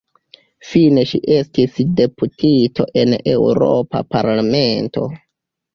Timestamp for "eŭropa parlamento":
3.35-5.11